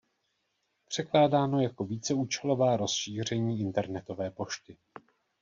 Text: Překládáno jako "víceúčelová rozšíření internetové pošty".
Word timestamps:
Překládáno 0.87 1.61
jako 1.61 1.85
"víceúčelová 1.85 2.77
rozšíření 2.77 3.59
internetové 3.59 4.31
pošty". 4.31 4.77